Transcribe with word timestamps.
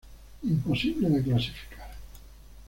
Imposible 0.41 1.11
de 1.11 1.21
clasificar". 1.21 1.91